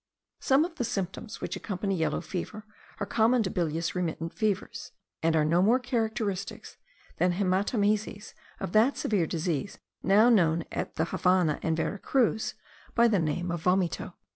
[0.39, 2.65] Some of the symptoms which accompany yellow fever
[2.99, 6.65] are common to bilious remittent fevers; and are no more characteristic
[7.17, 12.55] than haematemeses of that severe disease now known at the Havannah and Vera Cruz
[12.95, 14.15] by the name of vomito.